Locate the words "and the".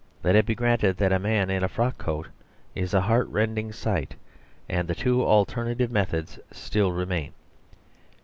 4.67-4.95